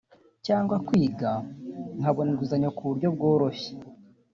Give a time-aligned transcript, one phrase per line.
[0.45, 1.31] cyangwa kwiga
[1.99, 3.71] nkabona inguzanyo ku buryo bworoshye